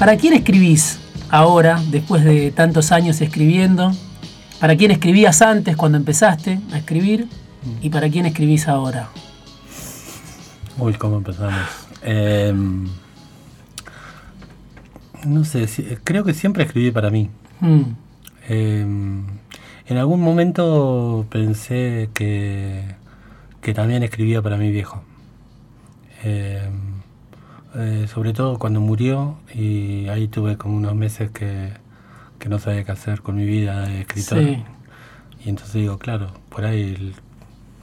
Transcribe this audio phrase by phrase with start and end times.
[0.00, 3.92] ¿Para quién escribís ahora, después de tantos años escribiendo?
[4.58, 7.28] ¿Para quién escribías antes cuando empezaste a escribir?
[7.82, 9.10] ¿Y para quién escribís ahora?
[10.78, 11.60] Uy, ¿cómo empezamos?
[12.00, 12.88] Em,
[15.26, 15.68] no sé,
[16.02, 17.28] creo que siempre escribí para mí.
[17.60, 17.82] Mm.
[18.48, 19.26] Em,
[19.86, 22.94] en algún momento pensé que,
[23.60, 25.02] que también escribía para mi viejo.
[26.22, 26.89] Em,
[27.76, 31.72] eh, sobre todo cuando murió y ahí tuve como unos meses que,
[32.48, 34.42] no sabía qué hacer con mi vida de escritor.
[35.44, 37.14] Y entonces digo, claro, por ahí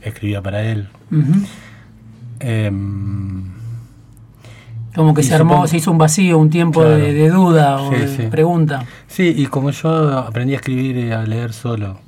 [0.02, 0.90] escribía para él.
[2.40, 3.58] Em,
[4.96, 8.86] como que se armó, se hizo un vacío, un tiempo de, duda o de pregunta.
[9.08, 12.00] Sí, y como yo aprendí a escribir y a leer solo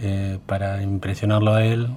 [0.00, 1.88] eh, para impresionarlo a él,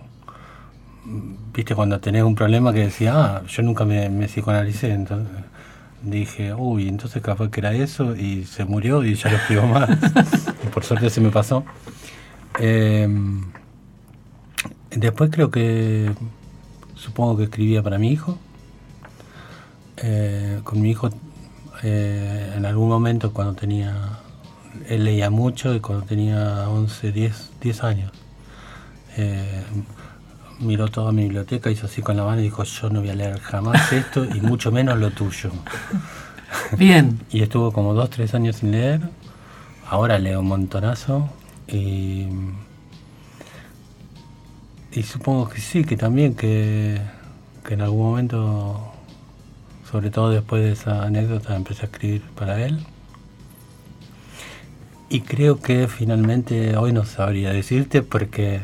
[1.53, 5.43] viste, cuando tenés un problema que decía, ah, yo nunca me, me psicoanalicé, entonces
[6.03, 9.89] dije, uy, entonces capaz que era eso y se murió y ya lo escribo más.
[10.73, 11.63] por suerte se me pasó.
[12.59, 13.43] Em,
[14.89, 16.11] después creo que,
[16.95, 18.37] supongo que escribía para mi hijo.
[19.97, 21.09] Eh, con mi hijo,
[21.83, 24.19] eh, en algún momento cuando tenía,
[24.87, 28.11] él leía mucho y cuando tenía 11, 10, 10 años.
[30.61, 33.15] Miró toda mi biblioteca, hizo así con la mano y dijo, yo no voy a
[33.15, 35.51] leer jamás esto y mucho menos lo tuyo.
[36.77, 37.19] Bien.
[37.31, 39.01] y estuvo como dos, tres años sin leer.
[39.89, 41.29] Ahora leo un montonazo.
[41.67, 42.27] Y,
[44.91, 47.01] y supongo que sí, que también que,
[47.65, 48.93] que en algún momento,
[49.89, 52.85] sobre todo después de esa anécdota, empecé a escribir para él.
[55.09, 58.61] Y creo que finalmente hoy no sabría decirte porque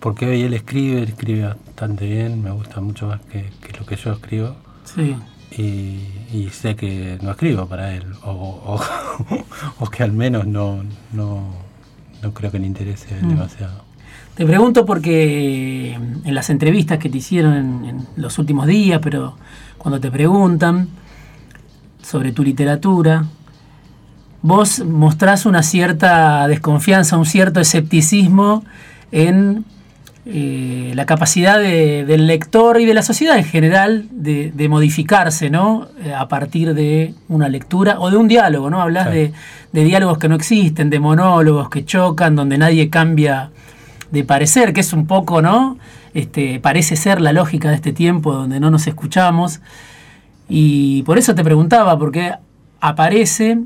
[0.00, 4.12] porque hoy él escribe, escribe bastante bien, me gusta mucho más que, lo que yo
[4.12, 4.56] escribo.
[4.84, 5.16] Sí.
[5.50, 8.80] Y, sé que no escribo para él, o,
[9.92, 11.52] que al menos no, no,
[12.34, 13.28] creo que le interese mm.
[13.28, 13.82] demasiado.
[14.34, 19.36] Te pregunto porque en las entrevistas que te hicieron en, los últimos días, pero
[19.78, 20.88] cuando te preguntan
[22.02, 23.24] sobre tu literatura,
[24.42, 28.64] vos mostrás una cierta desconfianza, un cierto escepticismo
[29.12, 29.64] en
[30.30, 35.88] eh, la capacidad del lector y de la sociedad en general de, modificarse, ¿no?
[36.04, 38.82] Eh, a partir de una lectura o de un diálogo, ¿no?
[38.82, 39.32] Hablas de,
[39.72, 43.52] diálogos que no existen, de monólogos que chocan, donde nadie cambia
[44.10, 45.78] de parecer, que es un poco, ¿no?
[46.12, 49.60] Este, parece ser la lógica de este tiempo donde no nos escuchamos.
[50.46, 52.34] Y por eso te preguntaba, porque
[52.80, 53.60] aparece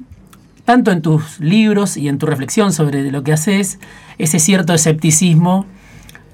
[0.72, 3.78] tanto en tus libros y en tu reflexión sobre lo que haces,
[4.16, 5.66] ese cierto escepticismo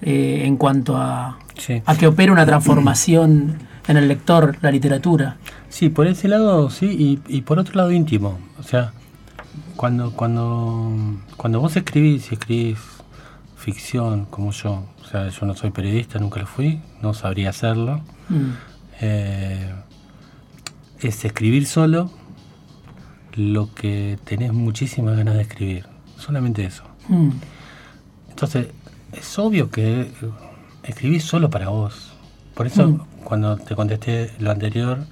[0.00, 1.41] eh, en cuanto a,
[1.84, 5.38] a que opere una transformación en el lector, la literatura.
[5.71, 8.38] Sí, por ese lado sí, y, por otro lado íntimo.
[8.60, 8.93] O sea,
[9.75, 10.94] cuando, cuando,
[11.37, 12.78] cuando vos escribís y escribís
[13.56, 18.03] ficción como yo, o sea, yo no soy periodista, nunca lo fui, no sabría hacerlo,
[18.28, 18.50] mm.
[19.00, 19.75] eh,
[21.00, 22.12] es escribir solo
[23.34, 26.84] lo que tenés muchísimas ganas de escribir, solamente eso.
[27.09, 27.31] Mm.
[28.31, 28.69] Entonces,
[29.12, 30.11] es obvio que
[30.83, 32.12] escribís solo para vos.
[32.55, 33.00] Por eso mm.
[33.25, 35.06] cuando te contesté lo anterior,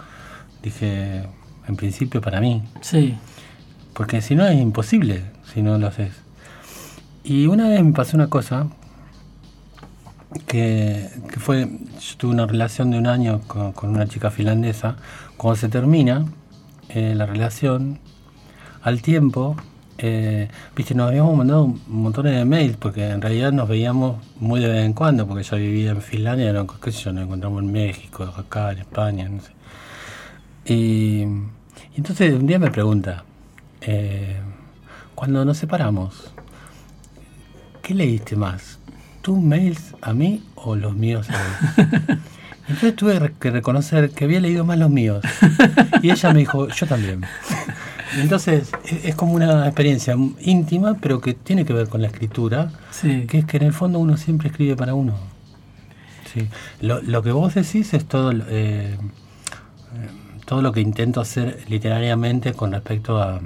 [0.62, 1.24] dije,
[1.68, 2.62] en principio para mí.
[2.80, 3.16] Sí.
[3.94, 6.12] Porque si no es imposible, si no lo haces.
[7.24, 8.68] Y una vez me pasó una cosa,
[10.46, 14.96] que, fue, yo tuve una relación de un año con, una chica finlandesa,
[15.36, 16.24] cuando se termina
[16.88, 17.98] eh, la relación,
[18.82, 19.56] al tiempo
[19.98, 24.60] eh, viste, nos habíamos mandado un montón de mails porque en realidad nos veíamos muy
[24.60, 27.62] de vez en cuando, porque ella vivía en Finlandia, no, qué sé yo, nos encontramos
[27.62, 29.52] en México, acá, en España, no sé.
[30.66, 31.22] Y,
[31.96, 33.24] entonces un día me pregunta,
[33.80, 34.36] eh,
[35.14, 36.32] cuando nos separamos,
[37.82, 38.78] ¿qué leíste más?
[39.22, 42.18] ¿Tus mails a mí o los míos a él?
[42.68, 45.22] Entonces tuve que reconocer que había leído más los míos.
[46.02, 47.22] Y ella me dijo, yo también.
[48.16, 48.70] Entonces
[49.02, 52.70] es como una experiencia íntima, pero que tiene que ver con la escritura,
[53.02, 55.14] que es que en el fondo uno siempre escribe para uno.
[56.32, 56.48] Sí.
[56.80, 58.96] Lo, que vos decís es todo, eh,
[60.44, 63.40] todo lo que intento hacer literariamente con respecto a,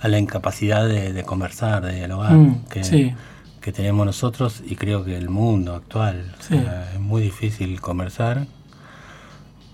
[0.00, 3.14] a la incapacidad de, conversar, de dialogar, mm, que,
[3.60, 6.34] que, tenemos nosotros y creo que el mundo actual.
[6.50, 8.46] es muy difícil conversar.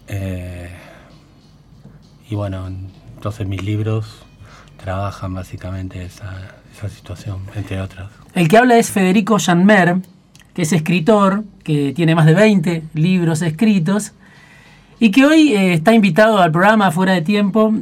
[0.08, 0.70] Eh,
[2.28, 2.66] y bueno,
[3.14, 4.22] entonces mis libros
[4.82, 8.10] trabajan básicamente esa, esa situación, entre otras.
[8.34, 9.96] El que habla es Federico Janmer,
[10.54, 14.12] que es escritor, que tiene más de 20 libros escritos
[14.98, 17.74] y que hoy eh, está invitado al programa Fuera de Tiempo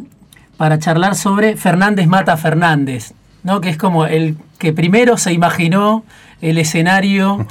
[0.57, 3.13] para charlar sobre Fernández mata Fernández,
[3.45, 3.61] ¿no?
[3.61, 6.05] que es como el que primero se imaginó
[6.41, 7.47] el escenario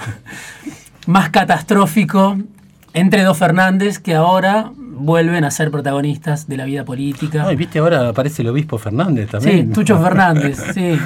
[1.07, 2.37] más catastrófico
[2.93, 7.45] entre dos Fernández que ahora vuelven a ser protagonistas de la vida política.
[7.47, 9.67] Ay, viste, ahora aparece el obispo Fernández también.
[9.67, 10.97] Sí, Tucho Fernández, sí.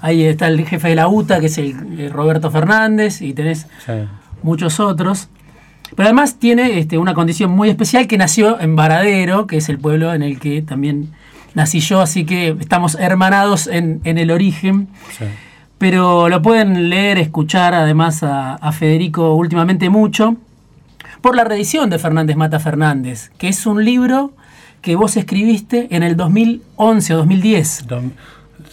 [0.00, 3.66] Ahí está el jefe de la UTA, que es el, Roberto Fernández, y tenés
[4.42, 5.28] muchos otros.
[5.94, 9.78] Pero además tiene este, una condición muy especial que nació en Varadero, que es el
[9.78, 11.12] pueblo en el que también
[11.56, 14.86] nací yo, así que estamos hermanados en, el origen.
[15.78, 20.36] Pero lo pueden leer, escuchar además a Federico últimamente mucho
[21.20, 24.32] por la reedición de Fernández Mata Fernández, que es un libro
[24.80, 27.84] que vos escribiste en el 2011 o 2010.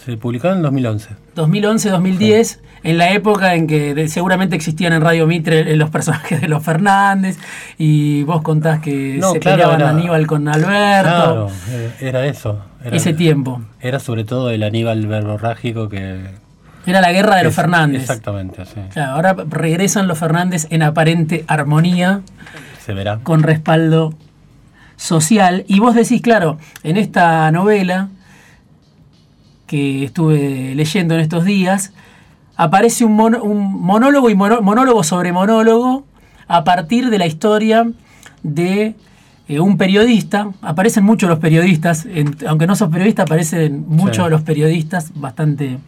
[0.04, 1.08] Se publicó en el 2011.
[1.34, 6.62] 2011-2010, en la época en que seguramente existían en Radio Mitre los personajes de los
[6.62, 7.38] Fernández,
[7.78, 10.68] y vos contás que se peleaban Aníbal con Alberto.
[10.70, 12.60] Claro, eh, era eso.
[12.84, 13.62] ese tiempo.
[13.80, 16.44] Era sobre todo el Aníbal verborrágico que,
[16.86, 18.02] era la guerra de los Fernández.
[18.02, 19.00] Exactamente, sí.
[19.00, 22.20] ahora regresan los Fernández en aparente armonía.
[22.84, 23.20] Se verá.
[23.22, 24.14] Con respaldo
[24.96, 25.64] social.
[25.66, 28.08] Y vos decís, claro, en esta novela
[29.66, 31.92] que estuve leyendo en estos días,
[32.56, 36.04] aparece un, un monólogo y monólogo sobre monólogo
[36.46, 37.90] a partir de la historia
[38.42, 38.94] de
[39.48, 40.50] eh, un periodista.
[40.62, 42.06] Aparecen muchos los periodistas,
[42.46, 45.78] aunque no sos periodista, aparecen muchos los periodistas bastante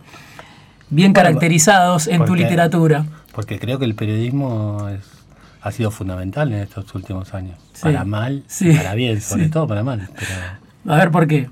[0.91, 3.07] bien caracterizados en tu literatura.
[3.33, 4.89] Porque creo que el periodismo
[5.61, 7.59] ha sido fundamental en estos últimos años.
[7.83, 8.45] Para mal,
[8.77, 10.09] para bien, sobre todo para mal.
[10.87, 11.51] A ver, ¿por qué?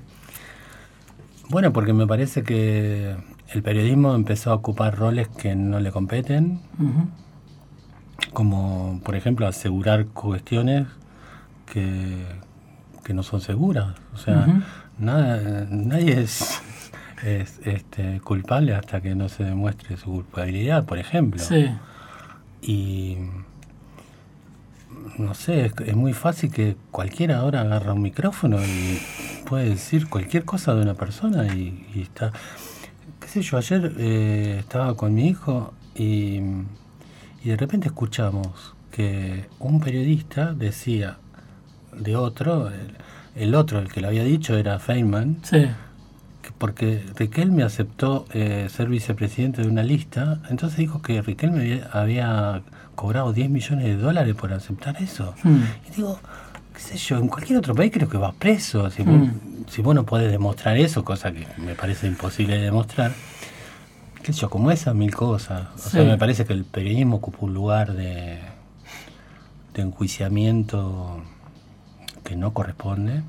[1.49, 3.15] Bueno, porque me parece que
[3.55, 6.59] el periodismo empezó a ocupar roles que no le competen,
[8.33, 10.87] como por ejemplo asegurar cuestiones
[11.65, 12.25] que,
[13.03, 13.95] que no son seguras.
[14.13, 14.45] O sea,
[14.99, 16.61] nada, nadie es
[17.23, 21.41] es este, culpable hasta que no se demuestre su culpabilidad, por ejemplo.
[21.41, 21.69] Sí.
[22.61, 23.17] Y
[25.17, 28.99] no sé, es, muy fácil que cualquiera ahora agarra un micrófono y
[29.47, 32.31] puede decir cualquier cosa de una persona y, está...
[33.35, 36.39] sé yo, ayer eh, estaba con mi hijo y,
[37.43, 41.17] y de repente escuchamos que un periodista decía
[41.97, 42.71] de otro,
[43.35, 45.67] el, otro, el que lo había dicho era Feynman, sí
[46.57, 52.61] porque Riquelme aceptó eh, ser vicepresidente de una lista, entonces dijo que Riquelme había,
[52.95, 55.35] cobrado 10 millones de dólares por aceptar eso.
[55.43, 55.63] Hmm.
[55.87, 56.17] Y digo,
[56.75, 58.89] qué sé yo, en cualquier otro país creo que va preso.
[58.89, 59.93] Si, vos, hmm.
[59.93, 63.13] no podés demostrar eso, cosa que me parece imposible de demostrar,
[64.21, 65.67] qué sé yo, como esas mil cosas.
[65.75, 68.39] O sea, me parece que el periodismo ocupa un lugar de,
[69.73, 71.21] de enjuiciamiento
[72.23, 73.23] que no corresponde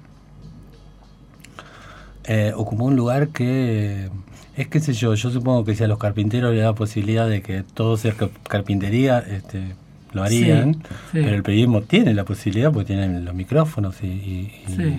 [2.29, 4.11] eh, ocupó un lugar que
[4.57, 7.41] es qué sé yo, yo supongo que si a los carpinteros le da posibilidad de
[7.41, 8.15] que todo sea
[8.49, 9.77] carpintería, este,
[10.17, 10.83] lo harían,
[11.13, 14.51] pero el periodismo tiene la posibilidad porque tienen los micrófonos y,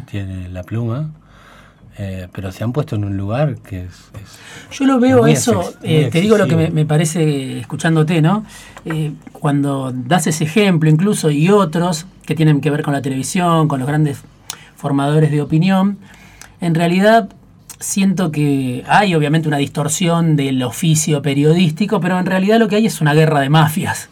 [0.10, 1.10] tiene la pluma.
[2.00, 4.12] Eh, pero se han puesto en un lugar que es...
[4.72, 8.46] Yo lo veo eso, eh, te digo lo que me, me parece escuchándote, ¿no?
[9.34, 13.80] cuando das ese ejemplo incluso y otros que tienen que ver con la televisión, con
[13.80, 14.22] los grandes
[14.76, 15.98] formadores de opinión,
[16.62, 17.30] en realidad
[17.80, 22.86] siento que hay obviamente una distorsión del oficio periodístico, pero en realidad lo que hay
[22.86, 24.10] es una guerra de mafias.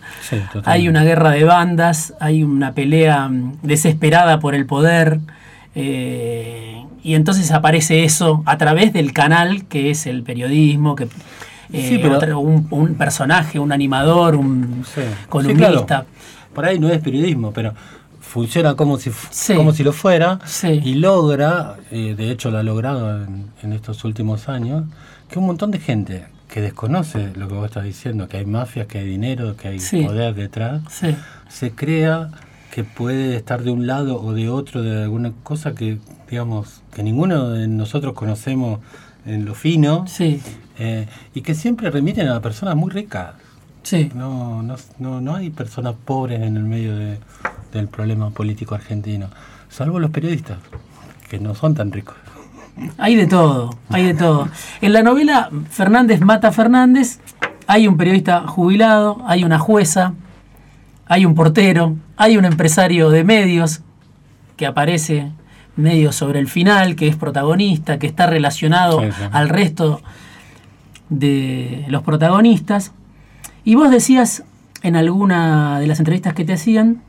[0.66, 5.20] hay una guerra de bandas, hay una pelea mm, desesperada por el poder.
[5.76, 11.08] Eh, y entonces aparece eso a través del canal que es el periodismo, que
[11.74, 14.84] eh, un, personaje, un animador, un
[15.30, 16.06] columnista.
[16.54, 17.74] Por ahí no es periodismo, pero
[18.36, 19.12] funciona como si,
[19.56, 24.50] como si lo fuera y logra, eh, de hecho lo ha logrado en, estos últimos
[24.50, 24.84] años,
[25.30, 28.88] que un montón de gente que desconoce lo que vos estás diciendo, que hay mafias,
[28.88, 30.82] que hay dinero, que hay poder detrás,
[31.48, 32.30] se crea
[32.72, 36.00] que puede estar de un lado o de otro de alguna cosa que,
[36.30, 38.82] digamos, que ninguno de nosotros conocemos
[39.26, 43.36] en lo fino, eh, y que siempre remiten a personas muy ricas.
[44.14, 47.20] No, no, no, no hay personas pobres en el medio de,
[47.78, 49.28] del problema político argentino,
[49.70, 50.58] salvo los periodistas,
[51.30, 52.16] que no son tan ricos.
[52.98, 54.50] Hay de todo, hay de todo.
[54.82, 57.20] En la novela Fernández mata a Fernández,
[57.68, 60.14] hay un periodista jubilado, hay una jueza,
[61.08, 63.82] hay un portero, hay un empresario de medios
[64.58, 65.32] que aparece
[65.76, 69.02] medio sobre el final, que es protagonista, que está relacionado
[69.32, 70.02] al resto
[71.10, 72.92] de los protagonistas.
[73.64, 74.44] Y vos decías
[74.84, 77.02] en alguna de las entrevistas que te hacían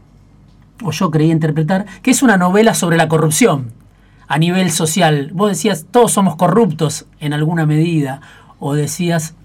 [0.83, 3.73] o yo creí interpretar, que es una novela sobre la corrupción.
[4.29, 5.31] a nivel social.
[5.33, 8.21] Vos decías, todos somos corruptos en alguna medida,
[8.59, 9.37] o decías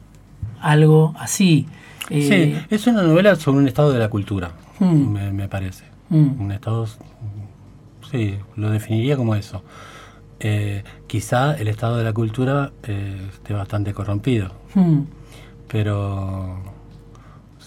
[0.60, 1.68] algo así.
[2.10, 5.34] sí, eh, es una novela sobre un estado de la cultura, hmm.
[5.34, 5.86] me, parece.
[6.10, 6.42] Hmm.
[6.42, 6.88] Un estado,
[8.10, 9.64] sí, lo definiría como eso.
[10.40, 15.02] Eh, quizá el estado de la cultura eh, esté bastante corrompido, hmm.
[15.68, 16.71] pero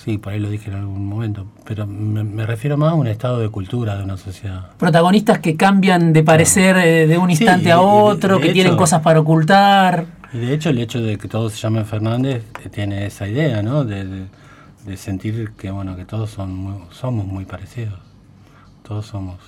[0.04, 3.38] sí, por ahí lo dije en algún momento, pero me, refiero más a un estado
[3.38, 4.70] de cultura de una sociedad.
[4.76, 9.20] Protagonistas que cambian de parecer eh, de un instante a otro, que tienen cosas para
[9.20, 10.04] ocultar.
[10.32, 13.84] Y de hecho el hecho de que todos se llamen Fernández tiene esa idea, ¿no?
[13.84, 14.26] De,
[14.96, 17.98] sentir que bueno que todos son somos muy parecidos,
[18.82, 19.38] todos somos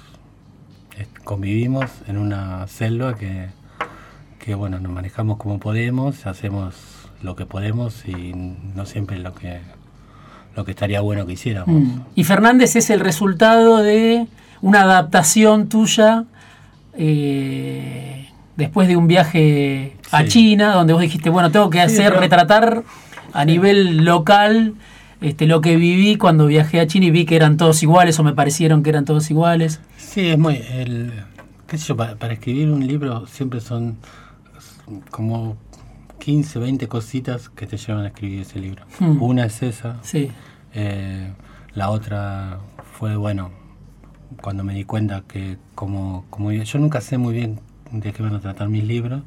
[1.25, 3.49] convivimos en una selva que,
[4.39, 6.75] que, bueno, nos manejamos como podemos, hacemos
[7.23, 9.61] lo que podemos y no siempre lo que,
[10.57, 11.83] lo que estaría bueno que hiciéramos.
[11.83, 12.01] Mm.
[12.15, 14.27] Y Fernández es el resultado de
[14.63, 16.25] una adaptación tuya
[16.95, 22.83] eh, después de un viaje a China, donde vos dijiste, bueno, tengo que hacer, retratar
[23.33, 24.75] a nivel local
[25.21, 28.25] este, lo que viví cuando viajé a China y vi que eran todos iguales o
[28.25, 29.81] me parecieron que eran todos iguales.
[29.99, 30.63] Sí, es muy...
[30.73, 31.13] El,
[31.67, 33.99] qué sé yo, para, escribir un libro siempre son
[35.11, 35.57] como
[36.19, 38.85] 15, 20 cositas que te llevan a escribir ese libro.
[38.99, 39.23] Hmm.
[39.23, 40.03] Una es esa.
[40.03, 40.31] Sí.
[40.75, 41.33] Eh,
[41.75, 42.59] la otra
[42.95, 43.51] fue, bueno,
[44.43, 48.35] cuando me di cuenta que como, como yo nunca sé muy bien de qué van
[48.35, 49.23] a tratar mis libros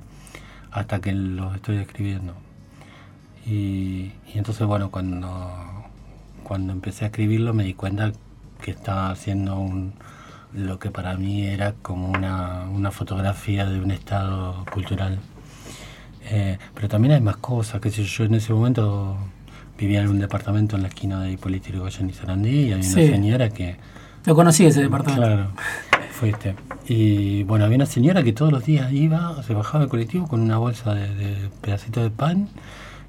[0.72, 2.34] hasta que los estoy escribiendo.
[3.46, 5.80] Y, y entonces, bueno, cuando
[6.50, 8.12] cuando empecé a escribirlo me di cuenta
[8.60, 9.94] que estaba haciendo un,
[10.52, 15.20] lo que para mí era como una, fotografía de un estado cultural.
[16.30, 19.18] Eh, pero también hay más cosas, que sé yo, en ese momento
[19.78, 22.84] vivía en un departamento en la esquina de Hipólito Yrigoyen y Sarandí y había una
[22.84, 23.78] señora que...
[24.26, 25.26] Lo conocí ese departamento.
[25.26, 25.52] Claro,
[26.12, 26.56] fuiste.
[26.88, 30.42] Y bueno, había una señora que todos los días iba, se bajaba del colectivo con
[30.42, 32.50] una bolsa de, de pedacitos de pan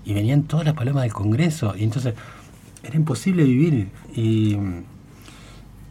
[0.04, 1.74] y venían todas las palomas del Congreso.
[1.76, 2.14] Y entonces
[2.82, 3.88] era imposible vivir.
[4.14, 4.56] Y,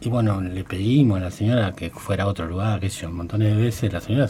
[0.02, 3.16] y bueno, le pedimos a la señora que fuera a otro lugar, que sé un
[3.16, 3.92] montón de veces.
[3.92, 4.28] La señora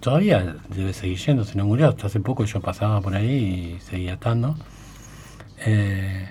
[0.00, 1.88] todavía debe seguir yendo, si no murió.
[1.88, 4.56] Hasta hace poco yo pasaba por ahí y seguía estando.
[5.64, 6.28] Eh,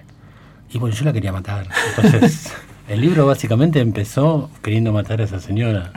[0.72, 1.68] y bueno, yo la quería matar.
[1.96, 2.54] Entonces,
[2.90, 5.94] el libro básicamente empezó queriendo matar a esa señora.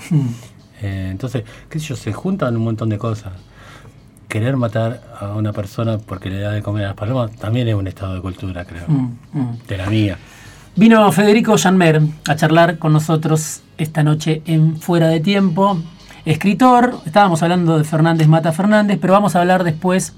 [0.81, 3.33] Eh, entonces, qué sé yo, se juntan un montón de cosas
[4.29, 7.75] querer matar a una persona porque le da de comer a las palomas también es
[7.75, 8.85] un estado de cultura, creo.
[8.87, 9.59] Mm, mm.
[9.67, 10.19] De la mía.
[10.79, 15.77] Vino Federico Janmer a charlar con nosotros esta noche en Fuera de Tiempo.
[16.25, 20.15] Escritor, estábamos hablando de Fernández Mata Fernández, pero vamos a hablar después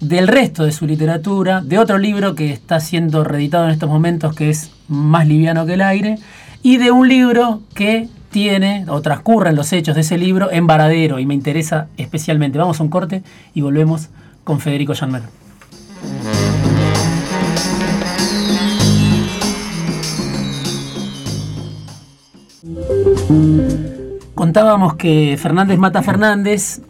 [0.00, 4.34] del resto de su literatura, de otro libro que está siendo reeditado en estos momentos
[4.34, 6.18] que es Más liviano que el aire,
[6.64, 11.20] y de un libro que tiene o transcurren los hechos de ese libro en Varadero
[11.20, 12.58] y me interesa especialmente.
[12.58, 13.22] Vamos a un corte
[13.54, 14.08] y volvemos
[14.42, 15.22] con Federico Janmer.
[24.34, 26.80] Contábamos que Fernández Mata Fernández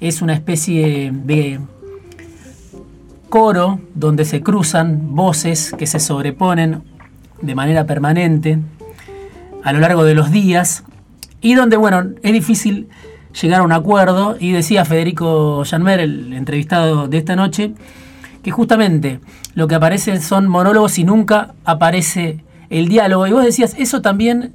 [0.00, 1.60] es una especie de
[3.28, 6.82] coro donde se cruzan voces que se sobreponen
[7.40, 8.58] de manera permanente
[9.62, 10.84] a lo largo de los días
[11.40, 12.88] y donde, bueno, es difícil
[13.40, 17.74] llegar a un acuerdo y decía Federico Janmer, el entrevistado de esta noche,
[18.42, 19.20] que justamente
[19.54, 23.26] lo que aparece son monólogos y nunca aparece el diálogo.
[23.26, 24.54] Y vos decías, eso también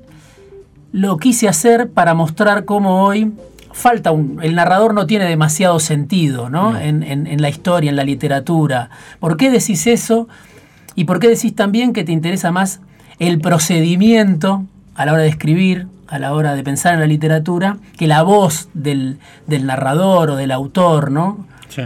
[0.94, 3.34] lo quise hacer para mostrar cómo hoy
[3.74, 4.40] falta un...
[4.42, 6.80] El narrador no tiene demasiado sentido ¿no?
[6.80, 8.92] En, en, la historia, en la literatura.
[9.20, 10.30] ¿Por qué decís eso?
[10.96, 12.80] ¿Y por qué decís también que te interesa más
[13.20, 17.78] el procedimiento a la hora de escribir, a la hora de pensar en la literatura,
[17.98, 21.48] que la voz del, narrador o del autor, ¿no?
[21.70, 21.82] Sí.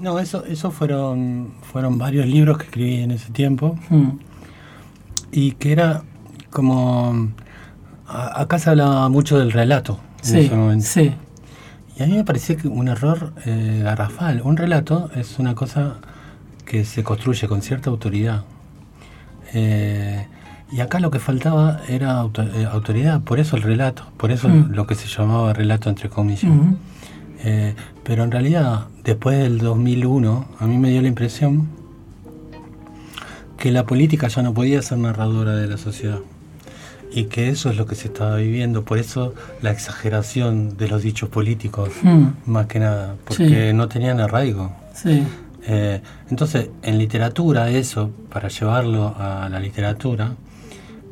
[0.00, 3.78] No, eso, eso fueron, fueron varios libros que escribí en ese tiempo.
[3.88, 4.10] Mm.
[5.32, 6.02] Y que era
[6.50, 7.30] como.
[8.10, 10.00] Acá se hablaba mucho del relato.
[10.22, 10.50] sí,
[10.80, 11.14] sí.
[11.96, 14.40] Y a mí me parecía que un error eh, garrafal.
[14.42, 15.96] Un relato es una cosa
[16.64, 18.44] que se construye con cierta autoridad.
[19.52, 20.26] Eh,
[20.72, 22.24] y acá lo que faltaba era
[22.54, 24.70] eh, autoridad, por eso el relato, por eso mm.
[24.70, 26.52] lo que se llamaba relato entre comillas.
[27.42, 27.74] Eh,
[28.04, 31.68] pero en realidad, después del 2001, a mí me dio la impresión
[33.58, 36.20] que la política ya no podía ser narradora de la sociedad.
[37.12, 41.02] Y que eso es lo que se estaba viviendo, por eso la exageración de los
[41.02, 42.26] dichos políticos, mm.
[42.46, 44.72] más que nada, porque no tenían arraigo.
[45.66, 46.00] Eh,
[46.30, 50.34] entonces, en literatura, eso, para llevarlo a la literatura,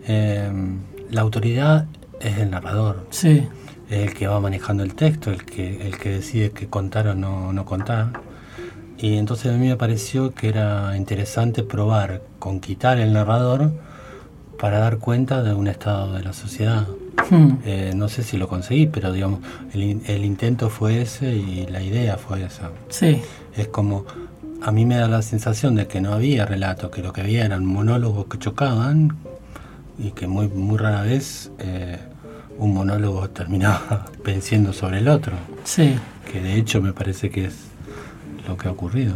[0.09, 0.79] Em,
[1.11, 1.85] la autoridad
[2.19, 3.07] es el narrador.
[3.11, 3.47] Sí.
[3.91, 7.15] es el que va manejando el texto, el que, el que decide qué contar o
[7.15, 8.21] no, no contar.
[8.99, 13.73] Y entonces a mí me pareció que era interesante probar con quitar el narrador
[14.59, 16.87] para dar cuenta de un estado de la sociedad.
[17.31, 17.59] Hmm.
[17.65, 19.41] Eh, no sé si lo conseguí, pero digamos,
[19.73, 22.71] el, el intento fue ese y la idea fue esa.
[22.89, 23.21] Sí,
[23.57, 24.05] Es como,
[24.63, 27.45] a mí me da la sensación de que no había relato, que lo que había
[27.45, 29.17] eran monólogos que chocaban
[29.99, 31.99] y que muy, muy rara vez eh,
[32.59, 35.33] un monólogo terminaba venciendo sobre el otro,
[35.65, 35.97] sí,
[36.31, 37.55] que de hecho me parece que es
[38.47, 39.15] lo que ha ocurrido.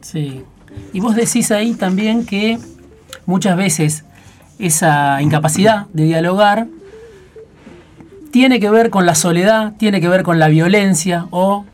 [0.00, 0.44] sí.
[0.92, 2.56] Y vos decís ahí también que
[3.26, 4.04] muchas veces
[4.60, 6.66] esa incapacidad de dialogar
[8.32, 11.64] tiene que ver con la soledad, tiene que ver con la violencia o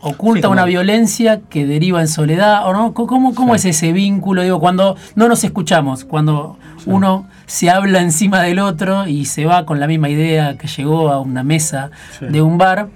[0.00, 2.94] oculta Sí, una violencia que deriva en soledad o no.
[2.94, 3.68] ¿Cómo, cómo Sí.
[3.68, 4.42] es ese vínculo?
[4.42, 9.64] Digo, cuando no nos escuchamos, cuando uno se habla encima del otro y se va
[9.66, 12.88] con la misma idea que llegó a una mesa de un bar.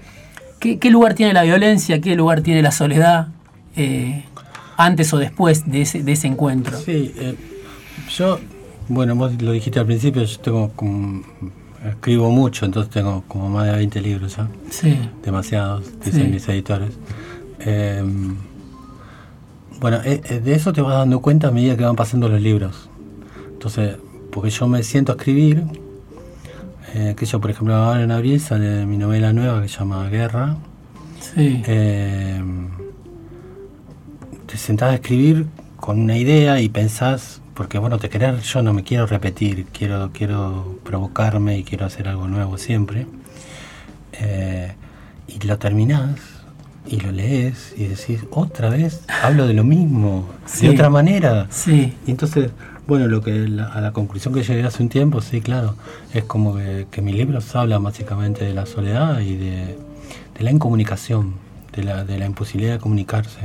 [0.58, 2.00] ¿Qué, qué lugar tiene la violencia?
[2.00, 3.28] ¿Qué lugar tiene la soledad?
[3.78, 4.24] eh,
[4.78, 6.78] antes o después de ese, de ese encuentro.
[6.78, 7.34] Sí, eh,
[8.10, 8.40] yo,
[8.88, 11.22] bueno, vos lo dijiste al principio, yo tengo como,
[11.88, 14.48] escribo mucho, entonces tengo como más de 20 libros ya.
[14.70, 16.28] Sí, demasiados, dicen Sí.
[16.32, 16.90] mis editores.
[17.60, 18.02] Eh,
[19.80, 22.40] bueno, eh, eh, de eso te vas dando cuenta a medida que van pasando los
[22.40, 22.88] libros.
[23.52, 23.96] Entonces,
[24.30, 25.64] porque yo me siento a escribir,
[26.94, 30.08] eh, que yo, por ejemplo, ahora en abril sale mi novela nueva que se llama
[30.08, 30.56] Guerra.
[31.20, 32.40] sí, Eh,
[34.46, 38.72] te sentás a escribir con una idea y pensás, porque bueno, te querés, yo no
[38.72, 43.06] me quiero repetir, quiero, quiero provocarme y quiero hacer algo nuevo siempre.
[44.12, 44.72] Eh,
[45.28, 46.18] y lo terminás
[46.86, 50.66] y lo lees y decís, otra vez hablo de lo mismo, Sí.
[50.66, 51.46] de otra manera.
[51.50, 52.50] sí, Y entonces,
[52.86, 55.74] bueno, lo que la- a la conclusión que llegué hace un tiempo, sí, claro,
[56.14, 59.76] es como que, que mis libros hablan básicamente de la soledad y de,
[60.38, 61.34] de la incomunicación,
[61.74, 63.40] de la, de la imposibilidad de comunicarse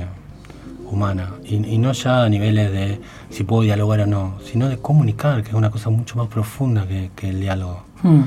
[0.92, 1.32] humana.
[1.44, 3.00] Y, y no ya a niveles de
[3.30, 6.88] si puedo dialogar o no, sino de comunicar, que es una cosa mucho más profunda
[6.88, 7.84] que, que el diálogo.
[8.04, 8.22] Mm,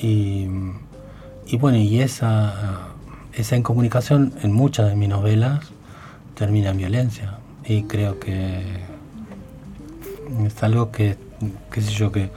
[0.00, 0.48] Y,
[1.46, 2.88] y bueno, y esa,
[3.34, 5.60] esa incomunicación en muchas de mis novelas
[6.34, 7.38] termina en violencia.
[7.64, 8.62] Y creo que
[10.46, 11.16] es algo que,
[11.70, 12.30] qué sé yo, que,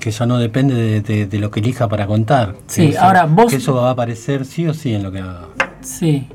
[0.00, 2.54] que ya no depende de, de- de lo que elija para contar.
[2.66, 5.18] Sí, eso- ahora vos- Que eso va a aparecer sí o sí en lo que
[5.20, 5.46] haga.
[5.80, 6.28] sí.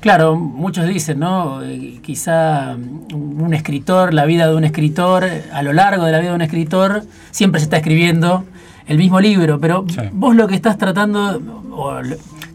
[0.00, 1.62] Claro, muchos dicen, ¿no?
[1.62, 2.76] Eh, quizá
[3.12, 6.42] un escritor, la vida de un escritor, a lo largo de la vida de un
[6.42, 8.44] escritor, siempre se está escribiendo
[8.86, 10.00] el mismo libro, pero Sí.
[10.12, 11.94] vos lo que estás tratando, o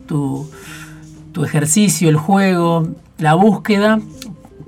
[0.07, 0.49] tu,
[1.33, 3.99] tu ejercicio, el juego, la búsqueda,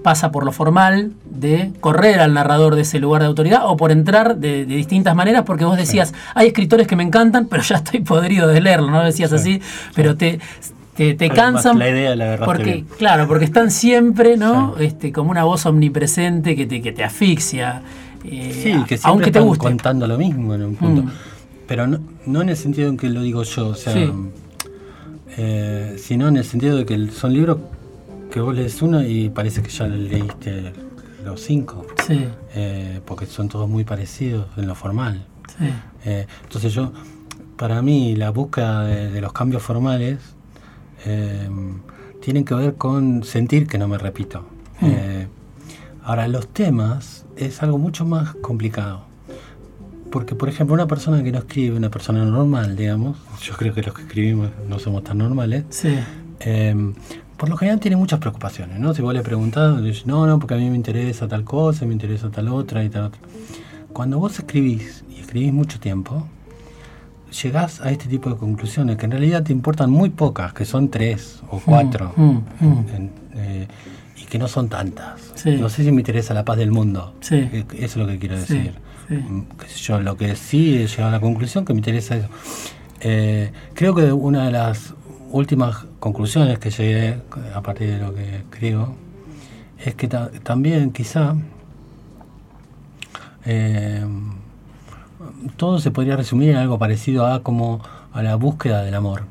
[0.04, 3.92] pasa por lo formal de correr al narrador de ese lugar de autoridad o por
[3.92, 7.78] entrar de, de distintas maneras, porque vos decías, hay escritores que me encantan, pero ya
[7.78, 9.02] estoy podrido de leerlo, ¿no?
[9.04, 9.62] Decías Sí, así,
[9.96, 10.40] pero te,
[10.96, 11.78] te, cansan.
[11.80, 12.88] la idea la porque, bien.
[12.98, 14.76] claro, porque están siempre, ¿no?
[14.78, 14.86] Sí.
[14.86, 17.82] Este, como una voz omnipresente que te, que te asfixia.
[18.24, 19.64] eh, Sí, que siempre aunque te guste.
[19.66, 21.04] contando lo mismo en un punto.
[21.04, 21.12] Mm.
[21.68, 24.10] Pero no, no en el sentido en que lo digo yo, o sea, Sí.
[25.38, 27.58] eh, sino en el sentido de que son libros
[28.32, 30.74] que vos lees uno y parece que ya leíste
[31.24, 35.26] los cinco, Sí, eh, porque son todos muy parecidos en lo formal.
[35.58, 35.66] sí.
[36.06, 36.92] Eh, entonces yo,
[37.58, 40.20] para mí, la búsqueda de, de los cambios formales
[41.06, 41.50] eh,
[42.22, 44.42] tienen que ver con sentir que no me repito.
[44.82, 44.86] Mm.
[44.86, 45.28] Eh,
[46.04, 49.04] ahora, los temas es algo mucho más complicado.
[50.12, 53.82] Porque, por ejemplo, una persona que no escribe, una persona normal, digamos, yo creo que
[53.82, 55.96] los que escribimos no somos tan normales, Sí,
[56.40, 56.94] eh,
[57.38, 58.94] por lo general tiene muchas preocupaciones, ¿no?
[58.94, 62.30] Si vos le preguntás, no, no, porque a mí me interesa tal cosa, me interesa
[62.30, 63.20] tal otra y tal otra.
[63.92, 66.28] Cuando vos escribís, y escribís mucho tiempo,
[67.44, 70.90] llegás a este tipo de conclusiones que en realidad te importan muy pocas, que son
[70.90, 72.86] tres o cuatro, Mm, mm, mm.
[72.96, 73.68] en- eh,
[74.18, 75.22] y que no son tantas.
[75.36, 75.58] Sí.
[75.60, 77.14] No sé si me interesa la paz del mundo.
[77.22, 77.36] Sí.
[77.36, 78.74] Eh, Eso es lo que quiero decir.
[79.08, 79.46] sí.
[79.84, 82.28] Yo, lo que sí he llegado a la conclusión que me interesa eso.
[83.02, 84.94] Eh, creo que una de las
[85.32, 87.20] últimas conclusiones que llegué
[87.54, 88.96] a partir de lo que escribo
[89.78, 91.36] es que ta- también quizá
[93.46, 94.04] eh,
[95.58, 97.82] todo se podría resumir en algo parecido a como
[98.14, 99.24] a la búsqueda del amor,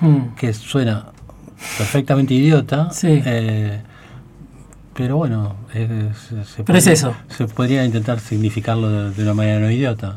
[0.00, 0.34] Mm.
[0.36, 1.06] que suena
[1.76, 3.22] perfectamente idiota, Sí.
[3.24, 3.80] eh,
[4.94, 5.88] pero bueno, es-
[6.18, 7.14] se, se Pero es podría- eso.
[7.28, 10.16] se podría intentar significarlo de, de una manera no idiota.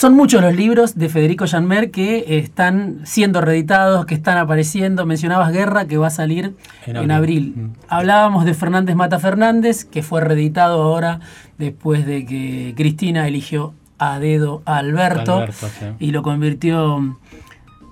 [0.00, 5.04] Son muchos los libros de Federico Janmer que están siendo reeditados, que están apareciendo.
[5.04, 6.54] Mencionabas Guerra, que va a salir
[6.86, 7.52] en En abril.
[7.52, 7.54] abril.
[7.54, 7.72] Mm.
[7.86, 11.20] Hablábamos de Fernández Mata Fernández, que fue reeditado ahora
[11.58, 15.84] después de que Cristina eligió a dedo a Alberto, Alberto, sí.
[15.98, 17.18] y lo convirtió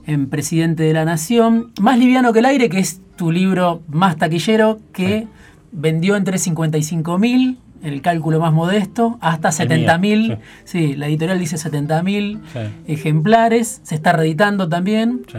[0.07, 1.73] en presidente de la nación.
[1.79, 5.29] Más liviano que el aire, que es tu libro más taquillero, que Sí.
[5.73, 10.29] vendió entre 55 mil, el cálculo más modesto, hasta El 70 mil.
[10.29, 10.95] mío, Sí.
[10.97, 12.59] la editorial dice 70 mil Sí.
[12.93, 13.81] ejemplares.
[13.85, 15.23] Se está reeditando también.
[15.31, 15.39] Sí.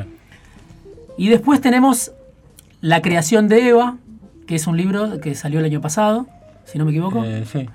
[1.18, 2.12] Y después tenemos
[2.82, 3.98] La creación de Eva,
[4.48, 6.28] que es un libro que salió el año pasado,
[6.66, 7.68] si no me equivoco, Eh, sí, sí,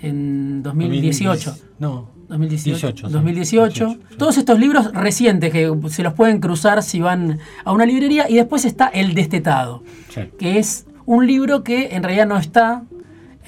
[0.00, 0.06] sí.
[0.06, 1.54] en 2018.
[1.78, 2.86] No, 2018.
[2.86, 3.12] 18, sí.
[3.12, 3.86] 2018.
[3.86, 4.16] 18, sí.
[4.16, 8.30] Todos estos libros recientes que se los pueden cruzar si van a una librería.
[8.30, 10.22] Y después está El Destetado, sí.
[10.38, 12.82] que es un libro que en realidad no está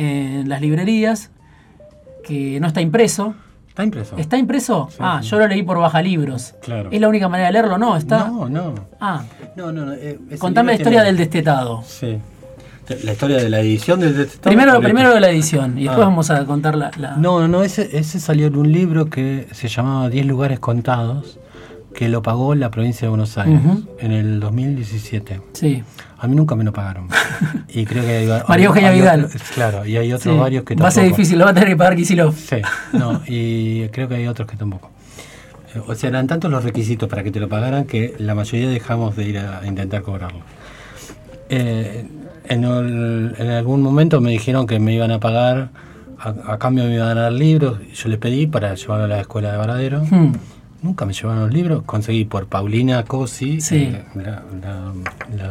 [0.02, 1.30] en las librerías,
[2.24, 3.34] que no está impreso.
[3.68, 4.16] Está impreso.
[4.18, 4.88] ¿Está impreso?
[4.90, 5.28] Sí, ah, sí.
[5.30, 6.54] yo lo leí por baja libros.
[6.62, 6.90] Claro.
[6.92, 7.78] ¿Es la única manera de leerlo?
[7.78, 8.28] No, está.
[8.28, 8.74] No, no.
[9.00, 9.24] Ah,
[9.56, 9.92] No, no, no.
[9.94, 11.82] eh, contame la historia tiene- del Destetado.
[11.86, 12.18] Sí.
[13.04, 16.08] La historia de la edición del Detestable Primero, primero de la edición y después Ah.
[16.08, 16.90] vamos a contar la.
[16.98, 21.38] la- No, no, ese, ese salió en un libro que se llamaba 10 lugares contados,
[21.94, 23.85] que lo pagó la provincia de Buenos Aires Ujú.
[23.98, 25.40] en el 2017.
[25.52, 25.83] Sí.
[26.18, 27.09] A mí nunca me lo pagaron.
[27.74, 29.24] Y creo que hay, María Eugenia hay Vidal.
[29.24, 30.38] otros- claro, y hay otros sí.
[30.38, 31.16] varios que Va a ser tampoco.
[31.18, 32.38] difícil, lo va a tener que pagar Kicillof.
[32.38, 32.57] Sí,
[32.92, 34.90] no, y creo que hay otros que tampoco.
[35.74, 38.68] Eh, O sea, eran tantos los requisitos para que te lo pagaran que la mayoría
[38.68, 40.40] dejamos de ir a, intentar cobrarlo.
[41.48, 42.07] Eh,
[42.48, 45.70] en, el- en algún momento me dijeron que me iban a pagar,
[46.18, 49.20] a, a cambio me iban a dar libros, yo les pedí para llevarlo a la
[49.20, 50.02] escuela de Varadero.
[50.11, 50.33] Hmm.
[50.83, 53.77] Nunca me llevaron los libros, conseguí por Paulina Cosi, Sí.
[53.95, 54.23] eh, la,
[54.61, 54.92] la-
[55.37, 55.47] la-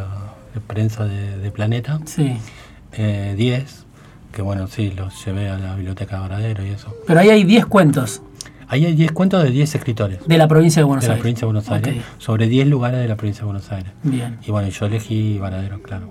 [0.53, 2.33] la prensa de, de Planeta, Sí.
[2.93, 3.85] eh, 10,
[4.33, 6.93] que bueno, sí, los llevé a la biblioteca de Varadero y eso.
[7.07, 8.21] Pero ahí hay 10 cuentos
[8.67, 11.21] Ahí hay 10 cuentos de 10 escritores de la provincia de Buenos de la Aires.
[11.21, 13.91] provincia de Buenos Aires, sobre 10 lugares de la provincia de Buenos Aires.
[14.01, 14.37] Bien.
[14.47, 16.07] Y bueno, yo elegí Varadero, claro.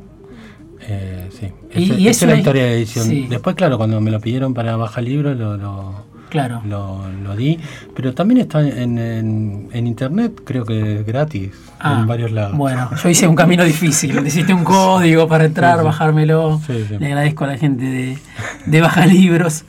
[0.83, 3.07] Eh, sí, Y- Ese- y esa es la historia de edición.
[3.07, 3.27] sí.
[3.31, 6.63] Después, claro, cuando me lo pidieron para bajar libro, lo, lo, Claro.
[6.65, 7.59] lo, lo di.
[7.95, 11.51] Pero también está en, en- en internet, creo que gratis,
[11.83, 12.57] Ah, en varios lados.
[12.57, 14.15] Bueno, yo hice un camino difícil.
[14.23, 15.85] Necesité un código para entrar, Sí, sí.
[15.87, 16.61] bajármelo.
[16.67, 16.85] Sí.
[16.99, 18.19] Le agradezco a la gente de,
[18.67, 19.65] de Baja Libros.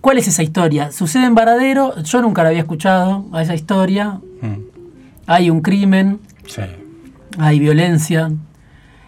[0.00, 0.92] ¿Cuál es esa historia?
[0.92, 2.00] Sucede en Varadero.
[2.02, 4.20] Yo nunca la había escuchado a esa historia.
[4.40, 4.54] Mm,
[5.26, 6.62] Hay un crimen, sí,
[7.38, 8.30] hay violencia.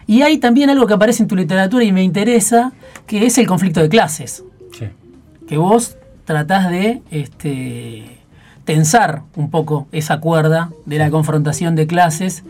[0.05, 2.73] Y hay también algo que aparece en tu literatura y me interesa,
[3.07, 4.43] que es el conflicto de clases.
[4.77, 4.85] sí.
[5.47, 5.95] que vos
[6.29, 8.19] tratás de este,
[8.63, 12.43] tensar un poco esa cuerda de la confrontación de clases.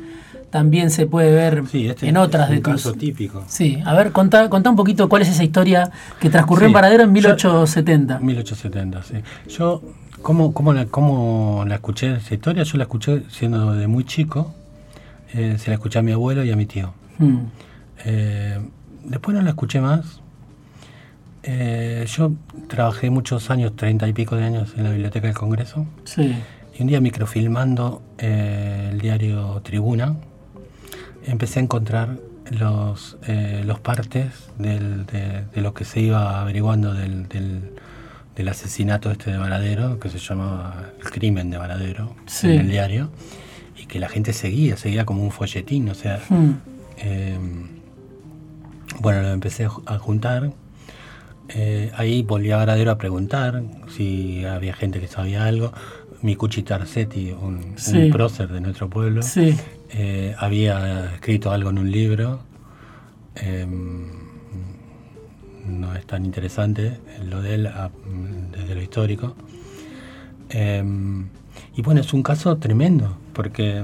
[0.49, 2.73] También se puede ver Sí, este en otras es un de tus...
[2.83, 3.45] caso típico.
[3.47, 7.03] Sí, a ver, contá, contá un poquito cuál es esa historia que transcurrió en Paradero
[7.03, 8.19] en yo- 1870.
[8.19, 9.13] 1870, sí.
[9.47, 9.81] Yo,
[10.21, 12.63] ¿cómo, cómo, la, cómo la escuché esa historia?
[12.63, 14.53] Yo la escuché siendo de muy chico.
[15.33, 16.93] Eh, se la escuché a mi abuelo y a mi tío.
[17.19, 17.37] Mm,
[18.03, 18.59] Eh,
[19.05, 20.19] después no la escuché más.
[21.51, 22.33] Eh, yo
[22.67, 25.87] trabajé muchos años, treinta y pico de años, en la Biblioteca del Congreso.
[26.03, 26.35] sí,
[26.77, 30.15] Y un día microfilmando eh, el diario Tribuna,
[31.25, 32.17] empecé a encontrar
[32.51, 34.27] los, eh, los partes
[34.59, 37.71] del- de, de lo que se iba averiguando del, del-
[38.35, 42.47] del asesinato este de Varadero, que se llamaba El crimen de Varadero, Sí.
[42.51, 43.09] en el diario,
[43.75, 46.49] y que la gente seguía, seguía como un folletín, o sea, mm,
[46.99, 47.37] eh,
[48.99, 50.51] bueno, lo empecé a juntar.
[51.49, 55.71] Eh, ahí volví a Varadero a preguntar si había gente que sabía algo.
[56.21, 57.97] Mi Cuchi Tarsetti, un, Sí.
[57.97, 59.55] un prócer de nuestro pueblo, sí,
[59.91, 62.41] eh, había escrito algo en un libro.
[63.35, 63.65] Eh,
[65.65, 67.89] no es tan interesante lo de él ah,
[68.51, 69.35] desde lo histórico.
[70.49, 70.83] Eh,
[71.75, 73.81] y bueno, es un caso tremendo, porque...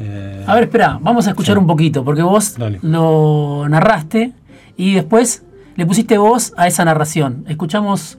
[0.00, 1.60] eh, A ver, espera, vamos a escuchar Sí.
[1.60, 2.78] un poquito, porque vos Dale.
[2.82, 4.32] lo narraste
[4.76, 5.42] y después
[5.76, 7.44] le pusiste voz a esa narración.
[7.48, 8.18] Escuchamos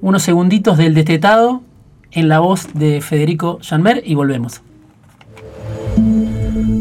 [0.00, 1.62] unos segunditos del destetado
[2.12, 4.62] en la voz de Federico Janmer y volvemos.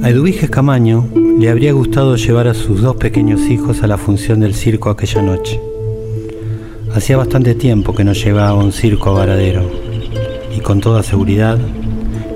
[0.04, 4.40] A Eduviges Camaño le habría gustado llevar a sus dos pequeños hijos a la función
[4.40, 5.60] del circo aquella noche.
[6.94, 9.70] Hacía bastante tiempo que no llegaba un circo a Varadero
[10.56, 11.58] y con toda seguridad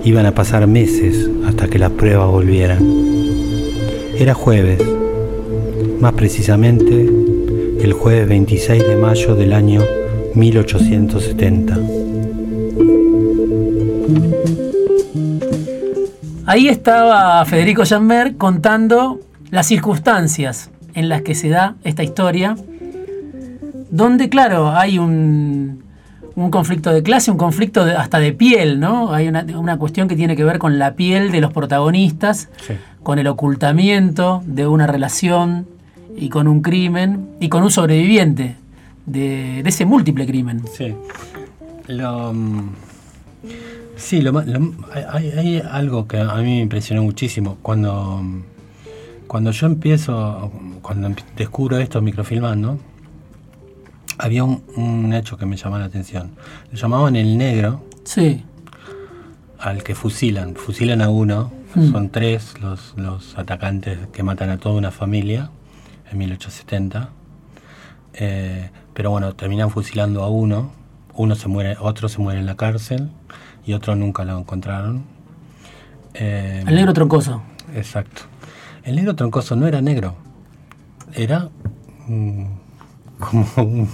[0.04, 2.80] iban a pasar meses hasta que las pruebas volvieran.
[4.18, 4.82] Era jueves,
[6.00, 7.21] más precisamente
[7.84, 9.82] el jueves 26 de mayo del año
[10.36, 11.78] 1870.
[16.46, 22.56] Ahí estaba Federico Janmer contando las circunstancias en las que se da esta historia,
[23.90, 25.84] donde, claro, hay un,
[26.36, 29.14] un conflicto de clase, un conflicto de- hasta de piel, ¿no?
[29.14, 32.74] Hay una, una cuestión que tiene que ver con la piel de los protagonistas, sí.
[33.04, 35.68] con el ocultamiento de una relación
[36.16, 38.56] y con un crimen y con un sobreviviente
[39.06, 40.64] de, de ese múltiple crimen.
[40.74, 40.94] Sí.
[41.88, 42.70] Lo, mm,
[43.96, 47.58] sí, lo, hay, hay, algo que a mí me impresionó muchísimo.
[47.62, 48.22] Cuando,
[49.28, 52.80] cuando yo empiezo, cuando descubro esto microfilmando,
[54.18, 56.32] había un, hecho que me llamaba la atención.
[56.72, 57.84] Lo llamaban el negro.
[58.04, 58.44] Sí.
[59.58, 60.56] Al que fusilan.
[60.56, 61.52] Fusilan a uno.
[61.74, 61.92] Hmm.
[61.92, 65.50] Son tres los, los atacantes que matan a toda una familia
[66.12, 67.10] en 1870.
[68.14, 70.72] Eh, pero bueno, terminan fusilando a uno.
[71.14, 73.10] Uno se muere, otro se muere en la cárcel
[73.66, 75.04] y otro nunca lo encontraron.
[76.14, 77.42] Eh, el negro troncoso.
[77.76, 78.24] Exacto.
[78.84, 80.16] El negro troncoso no era negro,
[81.14, 81.50] era
[83.20, 83.46] como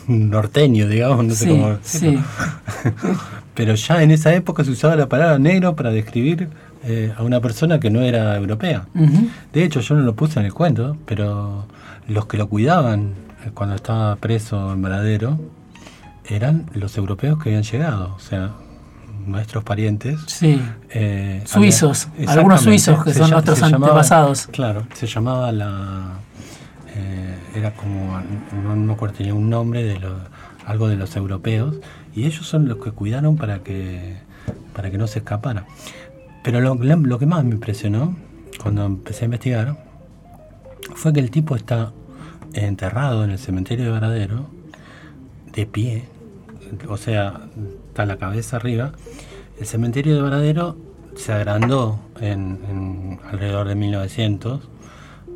[0.08, 1.78] un norteño, digamos, no sé cómo.
[1.82, 2.18] Sí.
[3.54, 6.50] Pero ya en esa época se usaba la palabra negro para describir
[6.84, 8.86] eh, a una persona que no era europea.
[9.52, 11.66] De hecho, yo no lo puse en el cuento, pero
[12.08, 13.14] los que lo cuidaban
[13.46, 15.38] eh, cuando estaba preso en Varadero
[16.26, 18.54] eran los europeos que habían llegado, o sea,
[19.26, 20.20] nuestros parientes.
[20.28, 20.62] Sí.
[20.90, 24.48] Eh, suizos, algunos suizos que son nuestros antepasados.
[24.48, 26.20] Claro, se llamaba la.
[26.96, 28.20] Eh, era como.
[28.64, 30.00] No, me acuerdo, tenía un nombre de
[30.66, 31.76] algo de los europeos,
[32.14, 34.18] y ellos son los que cuidaron para que,
[34.74, 35.66] para que no se escapara.
[36.44, 38.16] Pero lo, lo que más me impresionó
[38.62, 39.87] cuando empecé a investigar
[40.96, 41.94] fue que el tipo está
[42.54, 44.46] enterrado en el cementerio de Varadero,
[45.54, 46.06] de pie,
[46.88, 47.42] o sea,
[47.88, 48.94] está la cabeza arriba.
[49.60, 50.78] El cementerio de Varadero
[51.16, 54.62] se agrandó en, alrededor de 1900,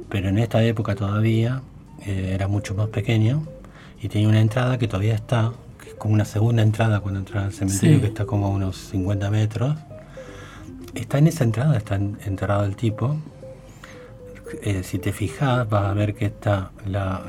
[0.10, 1.62] pero en esta época todavía
[2.06, 3.44] eh, era mucho más pequeño
[4.02, 7.46] y tenía una entrada que todavía está, que es como una segunda entrada cuando entras
[7.46, 9.76] al cementerio, que está como a unos 50 metros.
[10.94, 13.18] Está en esa entrada, está enterrado el tipo
[14.62, 16.72] eh, si te fijas, vas a ver que está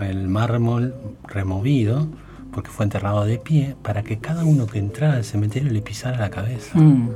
[0.01, 2.07] el mármol removido,
[2.53, 6.19] porque fue enterrado de pie, para que cada uno que entrara al cementerio le pisara
[6.19, 6.79] la cabeza.
[6.79, 7.11] Mm.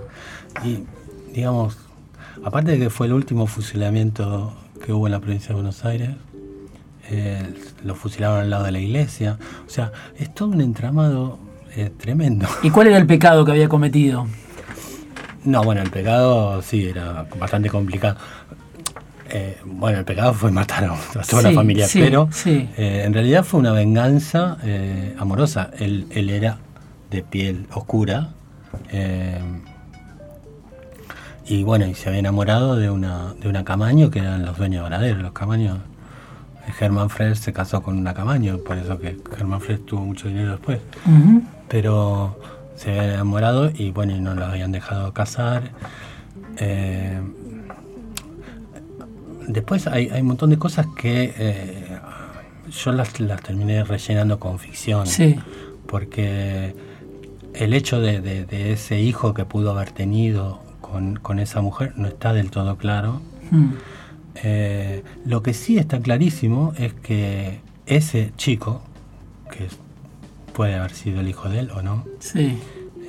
[0.65, 0.85] Y,
[1.33, 1.77] digamos,
[2.45, 6.11] aparte de que fue el último fusilamiento que hubo en la provincia de Buenos Aires,
[7.11, 7.43] eh,
[7.85, 9.39] lo fusilaron al lado de la iglesia.
[9.67, 11.39] O sea, es todo un entramado
[11.77, 12.47] eh, tremendo.
[12.63, 14.27] ¿Y cuál era el pecado que había cometido?
[15.45, 18.17] No, bueno, el pecado sí era bastante complicado.
[19.31, 23.61] Eh, bueno, el pecado fue matar a toda la familia, pero eh, en realidad fue
[23.61, 25.71] una venganza eh, amorosa.
[25.79, 26.59] Él, era
[27.11, 28.31] de piel oscura
[31.49, 34.83] y bueno, y se había enamorado de una, de una camaño que eran los dueños
[34.83, 35.79] verdaderos, los camaños.
[36.79, 40.53] Germán Freire se casó con una camaño, por eso que Germán Freire tuvo mucho dinero
[40.53, 40.81] después.
[41.69, 42.39] Pero
[42.75, 45.71] se había enamorado y bueno, y no lo habían dejado casar.
[49.49, 51.99] Después hay, un montón de cosas que eh,
[52.71, 55.07] yo las, terminé rellenando con ficción.
[55.07, 55.37] Sí.
[55.87, 56.75] Porque
[57.55, 62.51] el hecho de, ese hijo que pudo haber tenido con, esa mujer no está del
[62.51, 63.21] todo claro.
[63.51, 63.75] Hmm.
[64.43, 68.83] Eh, lo que sí está clarísimo es que ese chico,
[69.51, 69.69] que
[70.53, 72.59] puede haber sido el hijo de él o no, sí.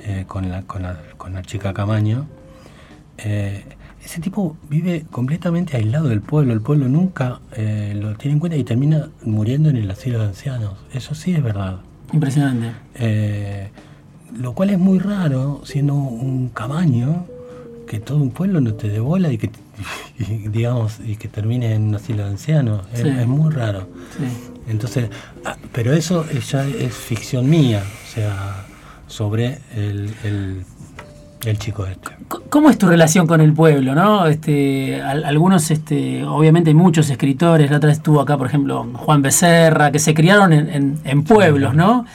[0.04, 2.26] Eh, con, la, con, la, con la chica Camaño,
[4.04, 8.56] ese tipo vive completamente aislado del pueblo, el pueblo nunca eh, lo tiene en cuenta
[8.56, 10.74] y termina muriendo en el asilo de ancianos.
[10.92, 11.80] Eso sí es verdad.
[12.12, 12.72] Impresionante.
[12.94, 13.70] Eh,
[14.38, 17.26] lo cual es muy raro, siendo un camaño,
[17.86, 19.50] que todo un pueblo no te dé bola y que,
[20.50, 22.86] digamos, y que termine en un asilo de ancianos.
[22.92, 23.88] Es, muy raro.
[24.68, 25.10] Entonces,
[25.44, 28.66] ah, pero eso ya es ficción mía, o sea,
[29.06, 30.64] sobre el el
[31.58, 32.10] chico este.
[32.48, 33.94] ¿Cómo es tu relación con el pueblo?
[33.94, 34.26] ¿no?
[34.26, 39.22] Este, algunos, este, obviamente hay muchos escritores, la otra vez estuvo acá, por ejemplo, Juan
[39.22, 42.06] Becerra, que se criaron en, pueblos, ¿no?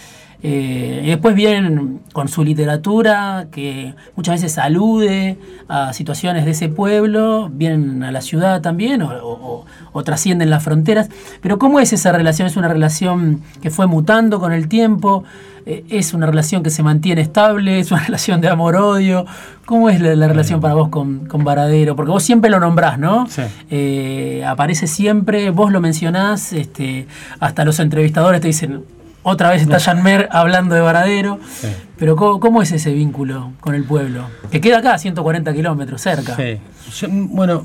[0.45, 5.37] Eh, y después vienen con su literatura, que muchas veces alude
[5.69, 11.09] a situaciones de ese pueblo, vienen a la ciudad también o, o, trascienden las fronteras.
[11.41, 12.47] Pero ¿cómo es esa relación?
[12.47, 15.23] ¿Es una relación que fue mutando con el tiempo?
[15.65, 17.79] Eh, ¿Es una relación que se mantiene estable?
[17.79, 19.25] ¿Es una relación de amor-odio?
[19.65, 21.95] ¿Cómo es la, relación para vos con, con, Varadero?
[21.95, 23.27] Porque vos siempre lo nombrás, ¿no?
[23.69, 27.07] Eh, aparece siempre, vos lo mencionás, este,
[27.39, 28.83] hasta los entrevistadores te dicen,
[29.23, 31.39] otra vez está Jan Mer hablando de Varadero.
[31.97, 34.25] Pero ¿cómo, es ese vínculo con el pueblo?
[34.51, 36.35] Que queda acá, a 140 kilómetros, cerca.
[36.35, 37.07] Sí.
[37.09, 37.63] bueno,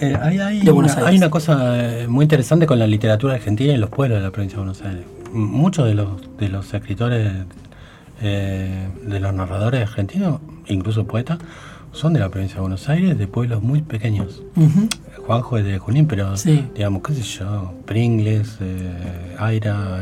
[0.00, 4.18] eh, hay, hay, una, cosa eh, muy interesante con la literatura argentina y los pueblos
[4.18, 5.04] de la provincia de Buenos Aires.
[5.32, 7.32] Muchos de los, de los escritores,
[8.20, 11.38] eh, de los narradores argentinos, incluso poetas,
[11.92, 14.42] son de la provincia de Buenos Aires, de pueblos muy pequeños.
[15.26, 16.34] Juanjo es de Junín, pero
[16.74, 18.58] digamos, qué sé yo, Pringles,
[19.38, 20.00] Aira,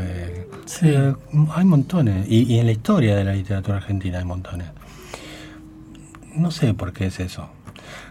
[0.79, 0.87] Sí.
[0.89, 1.13] Eh,
[1.55, 2.25] hay montones.
[2.29, 4.67] Y, y en la historia de la literatura argentina hay montones.
[6.35, 7.49] No sé por qué es eso.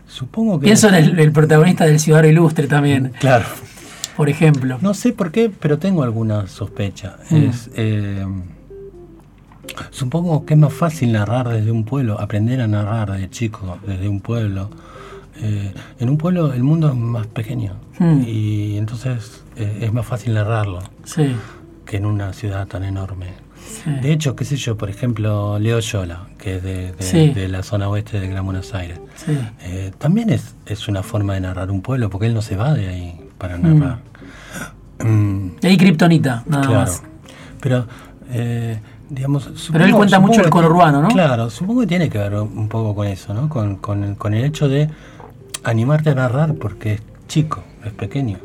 [0.07, 0.65] Supongo que.
[0.65, 3.47] Pienso en el, el protagonista del Ciudadano Ilustre también, Claro.
[4.17, 4.79] por ejemplo.
[4.83, 7.17] No sé por qué, pero tengo alguna sospecha.
[7.31, 7.37] Mm.
[7.37, 8.27] Es, eh,
[9.91, 14.09] supongo que es más fácil narrar desde un pueblo, aprender a narrar de chico desde
[14.09, 14.71] un pueblo.
[15.43, 18.23] Eh, en un pueblo el mundo es más pequeño Mm.
[18.27, 21.35] y entonces eh, es más fácil narrarlo Sí,
[21.91, 23.27] que en una ciudad tan enorme.
[23.59, 23.91] sí.
[24.01, 27.31] De hecho, qué sé yo, por ejemplo, Leo Yola, que es de, de- Sí.
[27.31, 29.37] de la zona oeste de Gran Buenos Aires, sí.
[29.63, 32.75] eh, también es, es una forma de narrar un pueblo porque él no se va
[32.75, 33.79] de ahí para Mm.
[33.81, 33.99] narrar.
[35.05, 36.81] Mm, Y ahí Kryptonita, nada claro.
[36.81, 37.03] más.
[37.61, 37.87] Pero,
[38.31, 39.45] eh, digamos.
[39.45, 41.09] Pero él supongo- cuenta mucho supongo el conurbano, ¿no?
[41.09, 43.49] Claro, supongo que tiene que ver un poco con eso, ¿no?
[43.49, 44.89] Con, con- con el hecho de
[45.65, 48.39] animarte a narrar porque es chico, es pequeño.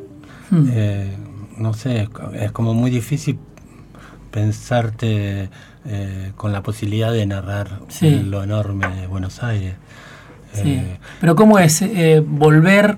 [0.72, 1.12] Eh,
[1.58, 3.38] no sé, es co- es como muy difícil
[4.32, 5.50] pensarte
[5.88, 8.10] eh, con la posibilidad de narrar Sí.
[8.26, 9.76] lo enorme de Buenos Aires.
[10.54, 10.74] Sí.
[10.74, 12.98] Eh, Pero ¿cómo es eh, volver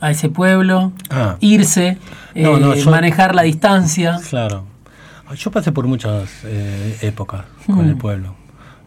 [0.00, 1.98] a ese pueblo, ah, irse,
[2.34, 4.18] No, eh, no, yo- manejar la distancia?
[4.28, 4.64] Claro.
[5.36, 7.88] Yo pasé por muchas eh, épocas con Mm.
[7.90, 8.34] el pueblo.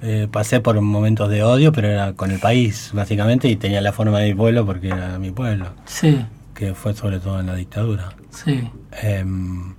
[0.02, 3.92] Eh, pasé por momentos de odio, pero era con el país, básicamente, y tenía la
[3.92, 7.54] forma de mi pueblo porque era mi pueblo, Sí, que fue sobre todo en la
[7.56, 8.14] dictadura.
[8.32, 8.70] Sí.
[9.02, 9.76] Em,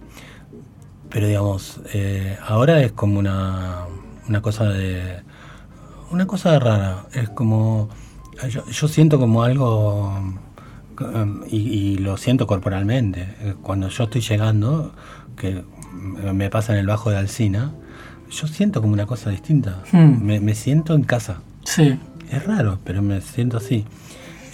[1.11, 3.85] pero digamos, eh, ahora es como una,
[4.29, 5.23] una cosa de.
[6.11, 7.07] Una cosa rara.
[7.13, 7.89] Es como.
[8.49, 10.13] Yo, yo siento como algo.
[11.15, 13.23] em, Y, y lo siento corporalmente.
[13.41, 14.95] Eh, Cuando yo estoy llegando,
[15.37, 17.73] que me pasa en el bajo de Alcina,
[18.31, 19.83] yo siento como una cosa distinta.
[19.93, 20.23] Hmm.
[20.25, 21.41] Me, me siento en casa.
[21.65, 21.99] Sí,
[22.31, 23.85] Es raro, pero me siento así.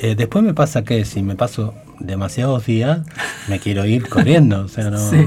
[0.00, 3.00] Eh, después me pasa que si me paso demasiados días,
[3.48, 4.60] me quiero ir corriendo.
[4.62, 4.98] O sea, no.
[5.10, 5.26] Sí.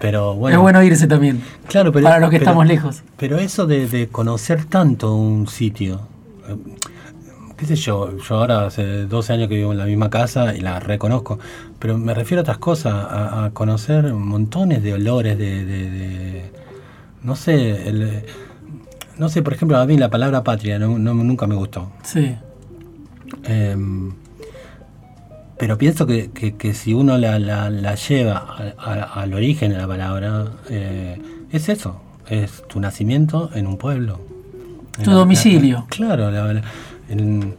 [0.00, 0.56] Pero bueno.
[0.56, 3.02] es bueno irse también, Claro, pero, para los que pero- estamos lejos.
[3.18, 6.00] Pero eso de, de conocer tanto un sitio.
[6.48, 6.56] eh,
[7.58, 10.60] qué sé yo, yo ahora hace 12 años que vivo en la misma casa y
[10.62, 11.38] la reconozco,
[11.78, 16.52] pero me refiero a otras cosas, a, a conocer montones de olores, de, de- de-
[17.22, 18.24] no sé, el-
[19.18, 21.92] no sé, por ejemplo, a mí la palabra patria no- no- nunca me gustó.
[22.04, 22.34] Sí,
[23.44, 24.12] Em,
[25.60, 29.70] pero pienso que, que- que si uno la, la- la lleva a- a- al origen
[29.72, 31.20] de la palabra, eh,
[31.52, 34.18] es eso, es tu nacimiento en un pueblo.
[34.96, 35.76] En Tu la- domicilio.
[35.90, 36.62] la- claro, la-
[37.10, 37.54] en-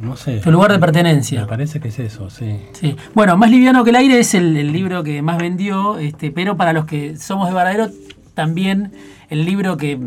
[0.00, 0.38] no sé.
[0.38, 1.42] tu lugar de pertenencia.
[1.42, 2.56] Me parece que es eso, sí.
[2.72, 2.96] Sí.
[3.14, 6.56] Bueno, Más liviano que el aire es el, el libro que más vendió, este, pero
[6.56, 7.90] para los que somos de Varadero,
[8.32, 8.92] también
[9.28, 9.98] el libro que,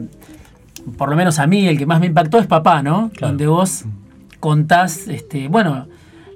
[0.98, 3.12] por lo menos a mí, el que más me impactó es Papá, ¿no?
[3.12, 3.28] Claro.
[3.28, 3.86] Donde vos
[4.40, 5.86] contás, este, bueno,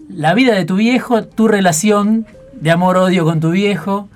[0.09, 4.09] la vida de tu viejo, tu relación de amor-odio con tu viejo,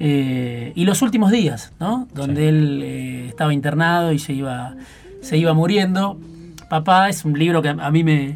[0.00, 2.08] eh, y los últimos días, ¿no?
[2.14, 2.46] Donde Sí.
[2.48, 4.74] él eh, estaba internado y se iba,
[5.22, 6.18] se iba muriendo.
[6.68, 8.34] Papá es un libro que a, mí me,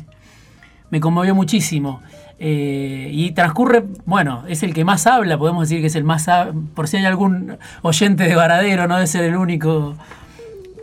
[0.91, 2.01] me conmovió muchísimo.
[2.41, 6.29] Eh, y transcurre, bueno, es el que más habla, podemos decir que es el más,
[6.75, 9.97] por si hay algún oyente de Varadero, no debe ser el único,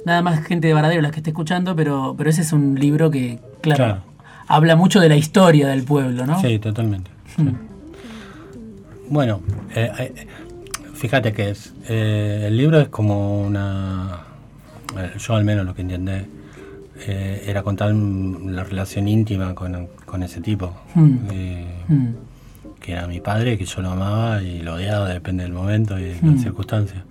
[0.05, 3.09] nada más gente de Varadero la que esté escuchando, pero, pero ese es un libro
[3.09, 4.01] que, claro, Claro.
[4.47, 6.39] Habla mucho de la historia del pueblo, ¿no?
[6.41, 7.11] Sí, totalmente.
[7.35, 7.41] sí.
[7.43, 7.55] Mm.
[9.09, 9.41] Bueno,
[9.75, 10.27] eh, eh,
[10.95, 14.19] fíjate que es, eh, el libro es como una,
[15.19, 16.11] yo al menos lo que entendí,
[17.07, 21.17] eh, era contar la relación íntima con, con ese tipo, Mm.
[21.31, 22.07] eh, Mm,
[22.79, 26.03] que era mi padre, que yo lo amaba y lo odiaba, depende del momento y
[26.05, 27.03] de las circunstancias.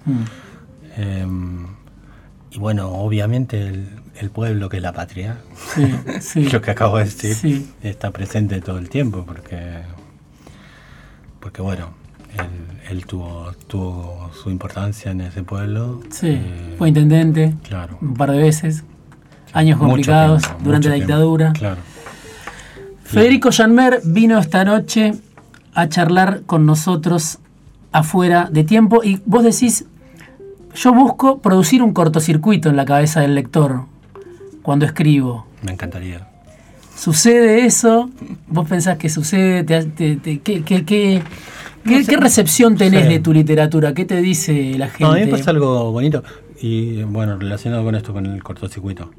[2.55, 3.89] Y bueno, obviamente el,
[4.21, 5.39] el pueblo que es la patria,
[5.75, 6.49] Sí, sí.
[6.51, 7.71] lo que acabo de decir, Sí.
[7.83, 9.59] está presente todo el tiempo porque,
[11.41, 11.91] porque bueno,
[12.39, 16.01] él, él tuvo, tuvo su importancia en ese pueblo.
[16.11, 17.99] Sí, eh, fue intendente claro.
[18.01, 18.85] un par de veces,
[19.53, 21.53] años complicados tiempo, durante la dictadura.
[21.53, 21.81] Claro.
[23.05, 25.13] Federico Janmer vino esta noche
[25.75, 27.39] a charlar con nosotros
[27.93, 29.85] afuera de tiempo y vos decís,
[30.75, 33.83] yo busco producir un cortocircuito en la cabeza del lector
[34.63, 35.47] cuando escribo.
[35.63, 36.27] Me encantaría.
[36.97, 38.11] ¿Sucede eso?
[38.49, 39.65] ¿Vos pensás que sucede?
[39.65, 41.23] ¿Te- te- te- qué, qué- qué-
[41.85, 42.11] qué- sé.
[42.11, 43.13] qué recepción tenés Sí.
[43.15, 43.95] de tu literatura?
[43.95, 45.05] ¿Qué te dice la gente?
[45.05, 46.23] No, a mí me pasa algo bonito
[46.61, 49.11] y bueno, relacionado con esto, con el cortocircuito.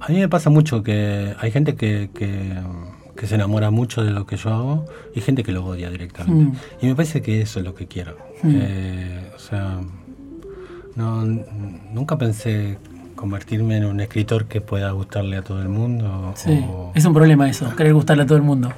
[0.00, 2.52] A mí me pasa mucho que hay gente que, que,
[3.16, 4.84] que se enamora mucho de lo que yo hago
[5.14, 6.44] y gente que lo odia directamente.
[6.56, 6.84] Mm.
[6.84, 8.16] Y me parece que eso es lo que quiero.
[8.42, 8.50] Mm.
[8.54, 9.78] Eh, o sea,
[10.98, 11.24] no,
[11.94, 12.78] nunca pensé
[13.14, 16.32] convertirme en un escritor que pueda gustarle a todo el mundo.
[16.36, 18.70] Sí, o- es un problema eso, querer gustarle a todo el mundo.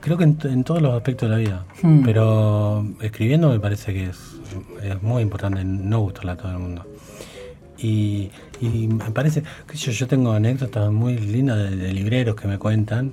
[0.00, 1.64] Creo que en, en todos los aspectos de la vida.
[1.82, 2.02] Hmm.
[2.04, 4.18] Pero escribiendo me parece que es,
[4.82, 6.84] es muy importante no gustarle a todo el mundo.
[7.78, 12.48] Y, y me parece, que yo, yo tengo anécdotas muy lindas de, de libreros que
[12.48, 13.12] me cuentan,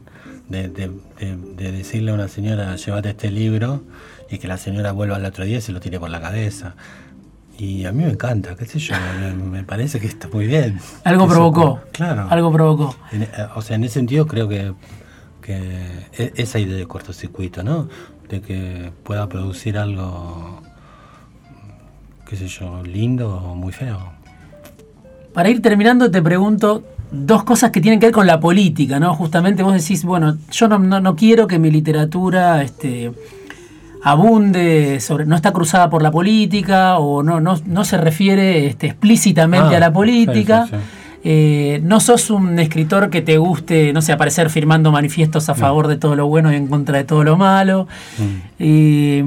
[0.50, 3.82] de, de- de- de decirle a una señora, llévate este libro,
[4.30, 6.76] y que la señora vuelva al otro día y se lo tire por la cabeza.
[7.58, 8.96] Y a mí me encanta, qué sé yo,
[9.52, 10.80] me, parece que está muy bien.
[11.04, 11.80] Algo Eso, provocó.
[11.92, 12.28] Claro.
[12.30, 12.96] Algo provocó.
[13.12, 14.74] En- eh, o sea, en ese sentido creo que,
[15.42, 17.88] que e- esa idea de cortocircuito, ¿no?
[18.28, 20.62] De que pueda producir algo,
[22.28, 24.00] qué sé yo, lindo o muy feo.
[25.34, 29.14] Para ir terminando, te pregunto dos cosas que tienen que ver con la política, ¿no?
[29.14, 33.12] Justamente vos decís, bueno, yo no, no- no quiero que mi literatura este,
[34.04, 35.26] abunde sobre.
[35.26, 39.78] no está cruzada por la política o no, no, no se refiere este, explícitamente Ah,
[39.78, 40.66] a la política.
[40.66, 41.00] sí, sí, sí.
[41.26, 45.88] Eh, no sos un escritor que te guste, no sé, aparecer firmando manifiestos a favor
[45.88, 47.88] de todo lo bueno y en contra de todo lo malo.
[48.18, 48.24] Mm.
[48.60, 49.26] Eh,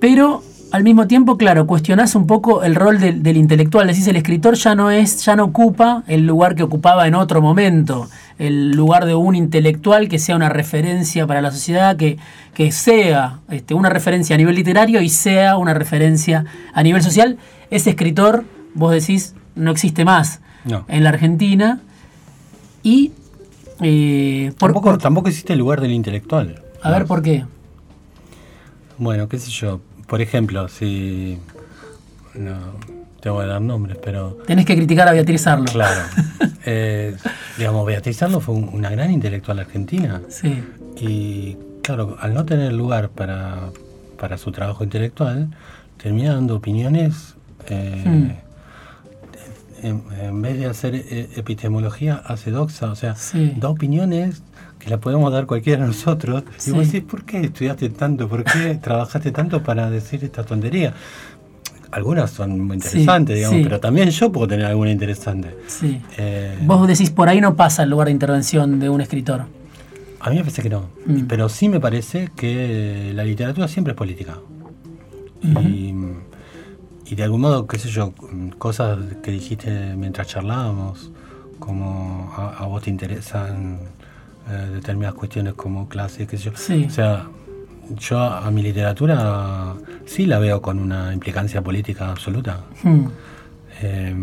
[0.00, 3.86] pero al mismo tiempo, claro, cuestionás un poco el rol del, del intelectual.
[3.86, 7.40] Decís, el escritor ya no es, ya no ocupa el lugar que ocupaba en otro
[7.40, 8.08] momento.
[8.38, 12.18] El lugar de un intelectual que sea una referencia para la sociedad, que,
[12.54, 16.44] que sea este, una referencia a nivel literario y sea una referencia
[16.74, 17.38] a nivel social.
[17.70, 18.44] Ese escritor,
[18.74, 20.84] vos decís, no existe más No.
[20.88, 21.80] en la Argentina.
[22.82, 23.12] Y
[23.80, 26.62] eh, por- Tampoco, por- tampoco existe el lugar del intelectual.
[26.82, 27.44] a ver por qué.
[28.98, 31.38] Bueno, qué sé yo, por ejemplo, si...
[32.34, 32.56] No,
[33.20, 34.38] te voy a dar nombres, pero...
[34.46, 35.66] Tenés que criticar a Beatriz Arlo.
[35.70, 36.00] Claro.
[36.70, 37.16] Eh,
[37.56, 40.20] digamos, Beatriz Arlo fue un- una gran intelectual argentina.
[40.28, 40.62] Sí.
[41.00, 43.70] Y claro, al no tener lugar para,
[44.20, 45.48] para su trabajo intelectual,
[45.96, 47.36] termina dando opiniones,
[47.68, 48.30] eh, Hmm.
[49.82, 53.54] en, en vez de hacer eh, epistemología, hace doxa, o sea, Sí.
[53.56, 54.42] da opiniones
[54.88, 56.42] la podemos dar cualquiera de nosotros.
[56.56, 56.70] Sí.
[56.70, 58.28] Y vos decís, ¿por qué estudiaste tanto?
[58.28, 60.94] ¿Por qué trabajaste tanto para decir esta tontería?
[61.90, 63.64] Algunas son muy interesantes, Sí, digamos, sí.
[63.64, 65.56] pero también yo puedo tener alguna interesante.
[65.66, 66.00] Sí.
[66.18, 69.44] Eh, Vos decís, por ahí no pasa el lugar de intervención de un escritor.
[70.20, 70.90] A mí me parece que no.
[71.06, 71.20] Mm.
[71.28, 74.36] Pero sí me parece que la literatura siempre es política.
[75.42, 75.94] y,
[77.06, 78.12] y de algún modo, qué sé yo,
[78.58, 81.10] cosas que dijiste mientras charlábamos,
[81.58, 83.78] como a, a vos te interesan
[84.50, 86.52] eh, determinadas cuestiones como clase, qué sé yo.
[86.56, 86.84] Sí.
[86.88, 87.26] O sea,
[87.96, 89.74] yo a, mi literatura
[90.06, 92.60] sí la veo con una implicancia política absoluta.
[92.82, 93.06] Hmm.
[93.82, 94.14] Eh,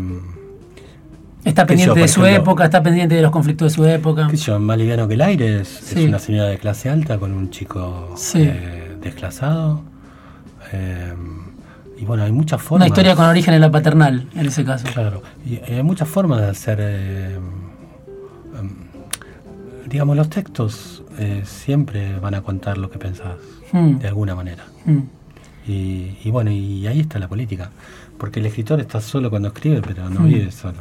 [1.44, 4.28] Está pendiente yo, de su época, está pendiente de los conflictos de su época.
[4.30, 6.02] sé yo, más liviano que el aire es, Sí.
[6.02, 8.42] es una señora de clase alta con un chico Sí.
[8.42, 9.82] eh, desclasado.
[10.72, 11.14] Eh,
[11.98, 12.88] y bueno, hay muchas Una formas.
[12.88, 14.88] historia con origen en la paternal, en ese caso.
[14.92, 16.78] Claro, y hay muchas formas de hacer.
[16.80, 17.65] eh, em,
[19.86, 23.36] digamos, los textos eh, siempre van a contar lo que pensás,
[23.72, 23.98] Hmm.
[23.98, 24.64] de alguna manera.
[24.84, 25.00] Hmm.
[25.66, 27.70] Y, y bueno, y ahí está la política.
[28.18, 30.28] Porque el escritor está solo cuando escribe, pero no Hmm.
[30.28, 30.78] vive solo.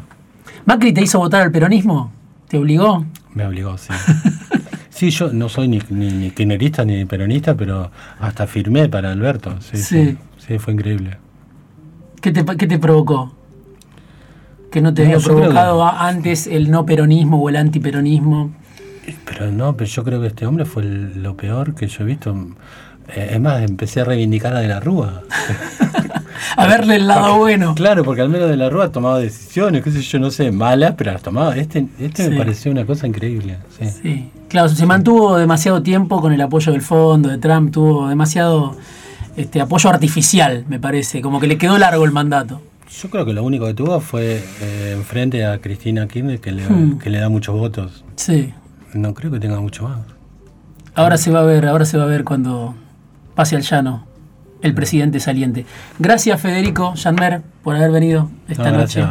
[0.65, 2.11] ¿Macri te hizo votar al peronismo?
[2.47, 3.05] ¿Te obligó?
[3.33, 3.89] Me obligó, sí.
[4.89, 7.91] Sí, yo no soy ni, ni, ni kirchnerista ni peronista, pero
[8.21, 9.53] hasta firmé para Alberto.
[9.59, 9.83] Sí, sí.
[9.83, 10.17] Sí.
[10.47, 11.17] Sí, fue increíble.
[12.21, 13.35] ¿Qué te, qué te provocó?
[14.71, 18.51] ¿Que no te No, había provocado que- antes el no peronismo o el antiperonismo?
[19.25, 22.07] Pero no, pero yo creo que este hombre fue el- lo peor que yo he
[22.07, 22.35] visto.
[23.09, 25.21] Eh, es más, empecé a reivindicar a De la Rúa.
[26.57, 27.75] A verle el lado bueno.
[27.75, 30.93] Claro, porque al menos De la Rúa tomaba decisiones, qué sé yo, no sé, malas,
[30.97, 31.55] pero las tomaba.
[31.55, 32.29] Este, este Sí.
[32.29, 33.57] me pareció una cosa increíble.
[33.79, 33.85] Sí.
[34.01, 38.75] Sí, claro, se mantuvo demasiado tiempo con el apoyo del fondo, de Trump, tuvo demasiado
[39.37, 42.61] este, apoyo artificial, me parece, como que le quedó largo el mandato.
[43.01, 46.63] Yo creo que lo único que tuvo fue eh, enfrente a Cristina Kirchner, que le,
[46.69, 46.99] Hmm.
[46.99, 48.03] que le da muchos votos.
[48.15, 48.53] Sí,
[48.95, 49.97] No creo que tenga mucho más.
[50.95, 52.73] ahora se va a ver, ahora se va a ver cuando
[53.35, 54.07] pase al llano
[54.61, 55.65] el presidente saliente.
[55.99, 59.01] Gracias Federico Janmer por haber venido esta No, noche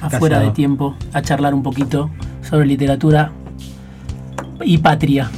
[0.00, 0.42] afuera Gracias.
[0.42, 2.10] de tiempo a charlar un poquito
[2.42, 3.30] sobre literatura
[4.62, 5.30] y patria.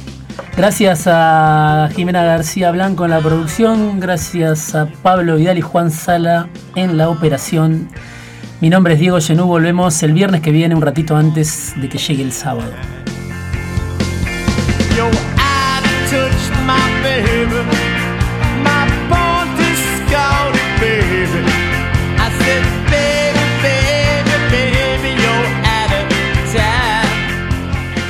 [0.57, 6.47] Gracias a Jimena García Blanco en la producción, gracias a Pablo Vidal y Juan Sala
[6.75, 7.89] en la operación.
[8.59, 11.99] Mi nombre es Diego Genú, volvemos el viernes que viene, un ratito antes de que
[11.99, 12.71] llegue el sábado.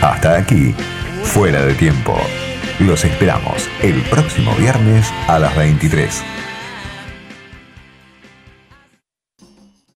[0.02, 0.76] Hasta aquí,
[1.24, 2.20] fuera de tiempo.
[2.80, 6.22] Los esperamos el próximo viernes a las 23.